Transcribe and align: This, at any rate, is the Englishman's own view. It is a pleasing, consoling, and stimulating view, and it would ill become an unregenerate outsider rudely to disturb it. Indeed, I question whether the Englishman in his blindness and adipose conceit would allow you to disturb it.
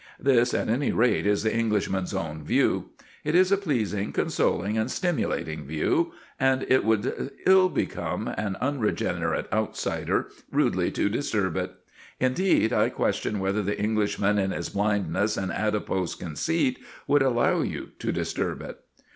This, 0.19 0.55
at 0.55 0.67
any 0.67 0.91
rate, 0.91 1.27
is 1.27 1.43
the 1.43 1.55
Englishman's 1.55 2.11
own 2.15 2.43
view. 2.43 2.89
It 3.23 3.35
is 3.35 3.51
a 3.51 3.55
pleasing, 3.57 4.11
consoling, 4.11 4.75
and 4.75 4.89
stimulating 4.89 5.63
view, 5.67 6.13
and 6.39 6.63
it 6.69 6.83
would 6.83 7.29
ill 7.45 7.69
become 7.69 8.27
an 8.35 8.55
unregenerate 8.59 9.45
outsider 9.53 10.29
rudely 10.51 10.89
to 10.93 11.07
disturb 11.07 11.55
it. 11.57 11.73
Indeed, 12.19 12.73
I 12.73 12.89
question 12.89 13.37
whether 13.37 13.61
the 13.61 13.79
Englishman 13.79 14.39
in 14.39 14.49
his 14.49 14.69
blindness 14.69 15.37
and 15.37 15.51
adipose 15.51 16.15
conceit 16.15 16.79
would 17.05 17.21
allow 17.21 17.61
you 17.61 17.91
to 17.99 18.11
disturb 18.11 18.63
it. 18.63 18.79